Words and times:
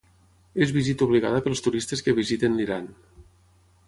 Es 0.65 0.71
visita 0.77 1.05
obligada 1.07 1.43
pels 1.47 1.61
turistes 1.67 2.03
que 2.07 2.17
visiten 2.21 2.57
l'Iran. 2.61 2.89